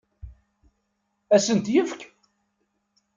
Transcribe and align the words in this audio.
Ad 1.35 1.35
asen-t-yefk? 1.43 2.01